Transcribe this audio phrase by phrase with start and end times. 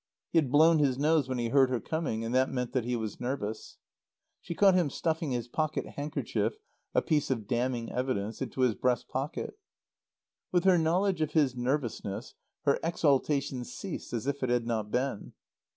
[0.31, 2.95] He had blown his nose when he heard her coming, and that meant that he
[2.95, 3.77] was nervous.
[4.41, 6.53] She caught him stuffing his pocket handkerchief
[6.95, 9.59] (a piece of damning evidence) into his breast pocket.
[10.51, 12.33] With her knowledge of his nervousness
[12.63, 15.33] her exaltation ceased as if it had not been.